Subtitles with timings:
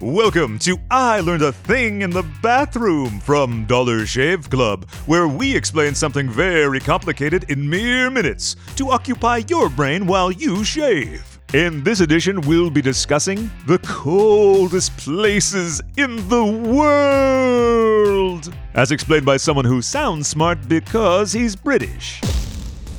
[0.00, 5.56] Welcome to I Learned a Thing in the Bathroom from Dollar Shave Club, where we
[5.56, 11.40] explain something very complicated in mere minutes to occupy your brain while you shave.
[11.52, 19.36] In this edition, we'll be discussing the coldest places in the world, as explained by
[19.36, 22.20] someone who sounds smart because he's British.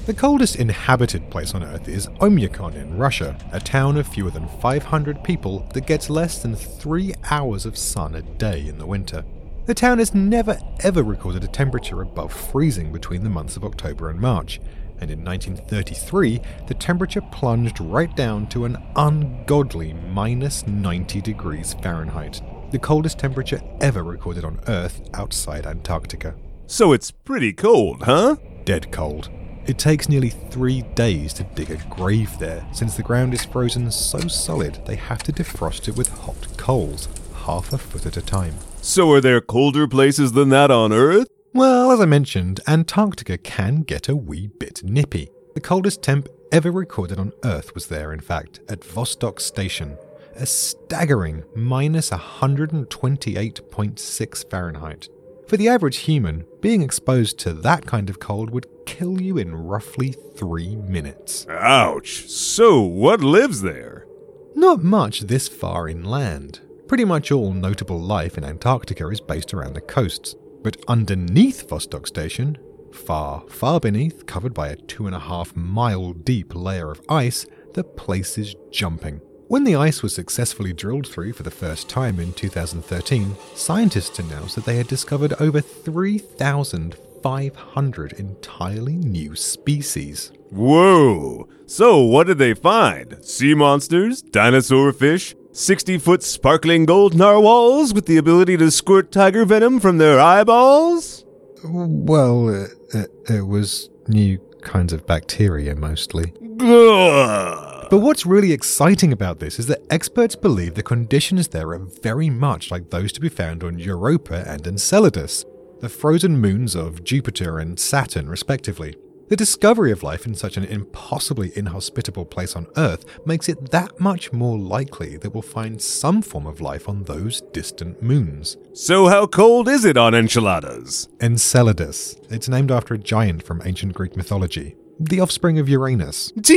[0.10, 4.48] The coldest inhabited place on Earth is Oymyakon in Russia, a town of fewer than
[4.48, 9.24] 500 people that gets less than 3 hours of sun a day in the winter.
[9.68, 14.10] The town has never ever recorded a temperature above freezing between the months of October
[14.10, 14.60] and March,
[15.00, 22.41] and in 1933 the temperature plunged right down to an ungodly minus 90 degrees Fahrenheit,
[22.71, 26.33] the coldest temperature ever recorded on Earth outside Antarctica.
[26.66, 28.38] So it's pretty cold, huh?
[28.66, 29.30] Dead cold.
[29.69, 33.91] It takes nearly three days to dig a grave there, since the ground is frozen
[33.91, 37.08] so solid they have to defrost it with hot coals,
[37.45, 38.55] half a foot at a time.
[38.81, 41.27] So are there colder places than that on Earth?
[41.53, 45.29] Well, as I mentioned, Antarctica can get a wee bit nippy.
[45.53, 49.99] The coldest temp ever recorded on Earth was there, in fact, at Vostok Station,
[50.35, 55.09] a staggering minus 128.6 Fahrenheit.
[55.50, 59.56] For the average human, being exposed to that kind of cold would kill you in
[59.56, 61.47] roughly three minutes.
[61.50, 62.30] Ouch.
[62.30, 64.06] So what lives there?
[64.53, 66.59] Not much this far inland.
[66.88, 70.36] Pretty much all notable life in Antarctica is based around the coasts.
[70.61, 72.59] But underneath Vostok Station,
[72.94, 77.47] far, far beneath, covered by a two and a half mile deep layer of ice,
[77.73, 79.19] the place is jumping.
[79.50, 84.53] When the ice was successfully drilled through for the first time in 2013, scientists announced
[84.53, 90.31] that they had discovered over 3,500 entirely new species.
[90.52, 91.50] Whoa.
[91.66, 93.25] So what did they find?
[93.25, 94.22] Sea monsters?
[94.22, 95.36] Dinosaur fish?
[95.52, 101.25] 60 foot sparkling gold narwhals with the ability to squirt tiger venom from their eyeballs?
[101.63, 106.34] Well, uh, uh, it was new kinds of bacteria mostly.
[106.62, 107.69] Ugh.
[107.89, 112.29] But what's really exciting about this is that experts believe the conditions there are very
[112.29, 115.44] much like those to be found on Europa and Enceladus,
[115.79, 118.95] the frozen moons of Jupiter and Saturn, respectively.
[119.29, 123.99] The discovery of life in such an impossibly inhospitable place on Earth makes it that
[123.99, 128.57] much more likely that we'll find some form of life on those distant moons.
[128.73, 131.09] So how cold is it on enchiladas?
[131.22, 132.17] Enceladus.
[132.29, 136.33] It's named after a giant from ancient Greek mythology, the offspring of Uranus.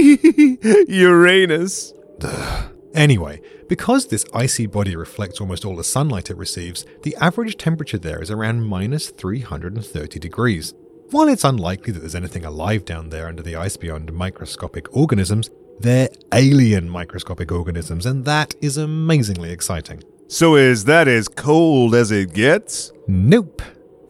[0.88, 1.94] Uranus.
[2.94, 7.96] Anyway, because this icy body reflects almost all the sunlight it receives, the average temperature
[7.96, 10.74] there is around minus 330 degrees.
[11.10, 15.48] While it's unlikely that there's anything alive down there under the ice beyond microscopic organisms,
[15.80, 20.02] they're alien microscopic organisms, and that is amazingly exciting.
[20.28, 22.92] So is that as cold as it gets?
[23.08, 23.62] Nope.